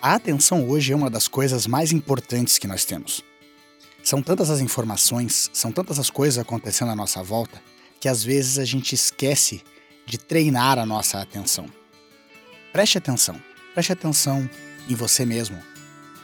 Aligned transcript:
A 0.00 0.14
atenção 0.14 0.68
hoje 0.68 0.92
é 0.92 0.96
uma 0.96 1.10
das 1.10 1.26
coisas 1.26 1.66
mais 1.66 1.90
importantes 1.90 2.56
que 2.56 2.68
nós 2.68 2.84
temos. 2.84 3.24
São 4.00 4.22
tantas 4.22 4.48
as 4.48 4.60
informações, 4.60 5.50
são 5.52 5.72
tantas 5.72 5.98
as 5.98 6.08
coisas 6.08 6.38
acontecendo 6.38 6.92
à 6.92 6.94
nossa 6.94 7.20
volta, 7.20 7.60
que 7.98 8.08
às 8.08 8.22
vezes 8.22 8.60
a 8.60 8.64
gente 8.64 8.94
esquece 8.94 9.60
de 10.06 10.16
treinar 10.16 10.78
a 10.78 10.86
nossa 10.86 11.20
atenção. 11.20 11.68
Preste 12.72 12.96
atenção, 12.96 13.42
preste 13.74 13.92
atenção 13.92 14.48
em 14.88 14.94
você 14.94 15.26
mesmo, 15.26 15.60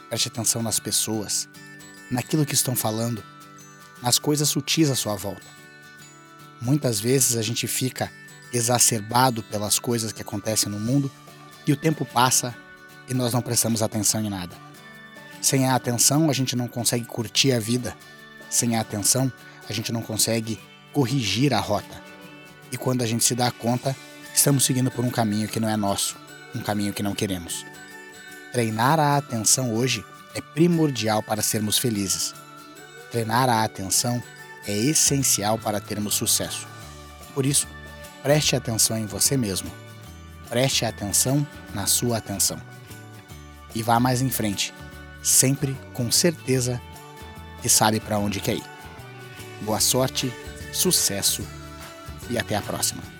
preste 0.07 0.29
atenção 0.29 0.63
nas 0.63 0.79
pessoas, 0.79 1.49
naquilo 2.09 2.45
que 2.45 2.53
estão 2.53 2.77
falando, 2.77 3.21
nas 4.01 4.17
coisas 4.17 4.47
sutis 4.47 4.89
à 4.89 4.95
sua 4.95 5.15
volta. 5.15 5.45
Muitas 6.61 7.01
vezes 7.01 7.35
a 7.35 7.41
gente 7.41 7.67
fica 7.67 8.09
exacerbado 8.53 9.43
pelas 9.43 9.79
coisas 9.79 10.13
que 10.13 10.21
acontecem 10.21 10.71
no 10.71 10.79
mundo 10.79 11.11
e 11.67 11.73
o 11.73 11.75
tempo 11.75 12.05
passa 12.05 12.55
e 13.07 13.13
nós 13.13 13.33
não 13.33 13.41
prestamos 13.41 13.81
atenção 13.81 14.21
em 14.21 14.29
nada. 14.29 14.55
Sem 15.41 15.67
a 15.67 15.75
atenção, 15.75 16.29
a 16.29 16.33
gente 16.33 16.55
não 16.55 16.67
consegue 16.67 17.05
curtir 17.05 17.51
a 17.51 17.59
vida. 17.59 17.95
Sem 18.49 18.75
a 18.75 18.81
atenção, 18.81 19.31
a 19.69 19.73
gente 19.73 19.91
não 19.91 20.01
consegue 20.01 20.59
corrigir 20.91 21.53
a 21.53 21.59
rota. 21.59 22.01
E 22.71 22.77
quando 22.77 23.03
a 23.03 23.05
gente 23.05 23.23
se 23.23 23.35
dá 23.35 23.51
conta, 23.51 23.95
estamos 24.33 24.65
seguindo 24.65 24.89
por 24.89 25.05
um 25.05 25.09
caminho 25.09 25.47
que 25.47 25.59
não 25.59 25.69
é 25.69 25.77
nosso, 25.77 26.17
um 26.55 26.61
caminho 26.61 26.93
que 26.93 27.03
não 27.03 27.13
queremos. 27.13 27.65
Treinar 28.51 28.99
a 28.99 29.17
atenção 29.17 29.73
hoje 29.73 30.03
é 30.33 30.41
primordial 30.41 31.21
para 31.21 31.41
sermos 31.41 31.77
felizes. 31.77 32.33
Treinar 33.11 33.49
a 33.49 33.63
atenção 33.63 34.21
é 34.67 34.75
essencial 34.75 35.59
para 35.59 35.79
termos 35.79 36.15
sucesso. 36.15 36.67
Por 37.33 37.45
isso, 37.45 37.67
preste 38.23 38.55
atenção 38.55 38.97
em 38.97 39.05
você 39.05 39.37
mesmo. 39.37 39.71
Preste 40.49 40.85
atenção 40.85 41.45
na 41.73 41.85
sua 41.85 42.17
atenção 42.17 42.59
e 43.75 43.83
vá 43.83 43.99
mais 43.99 44.21
em 44.21 44.29
frente, 44.29 44.73
sempre 45.21 45.77
com 45.93 46.09
certeza 46.11 46.81
que 47.61 47.69
sabe 47.69 47.99
para 47.99 48.17
onde 48.17 48.39
quer 48.39 48.55
ir. 48.55 48.63
Boa 49.61 49.79
sorte, 49.79 50.33
sucesso 50.71 51.45
e 52.29 52.37
até 52.37 52.55
a 52.55 52.61
próxima. 52.61 53.14